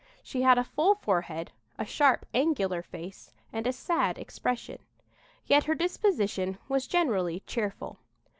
She 0.23 0.41
had 0.41 0.57
a 0.57 0.63
full 0.63 0.95
forehead, 0.95 1.51
a 1.77 1.85
sharp, 1.85 2.25
angular 2.33 2.81
face 2.81 3.33
and 3.53 3.67
a 3.67 3.71
sad 3.71 4.17
expression. 4.17 4.79
Yet 5.45 5.65
her 5.65 5.75
disposition 5.75 6.57
was 6.67 6.87
generally 6.87 7.41
cheerful. 7.41 7.99